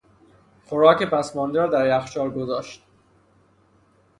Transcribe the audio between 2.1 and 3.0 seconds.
گذاشت.